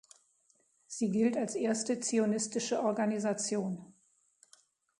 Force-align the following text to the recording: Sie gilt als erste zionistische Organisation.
Sie 0.87 1.11
gilt 1.11 1.37
als 1.37 1.53
erste 1.53 1.99
zionistische 1.99 2.81
Organisation. 2.81 3.93